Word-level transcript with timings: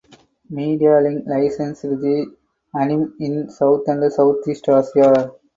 Medialink 0.51 1.27
licensed 1.27 1.83
the 1.83 2.35
anime 2.75 3.13
in 3.19 3.47
South 3.51 3.83
and 3.85 4.11
Southeast 4.11 4.67
Asia. 4.67 5.31